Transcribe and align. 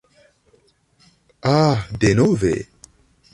Ah, 1.51 1.85
denove! 2.01 2.55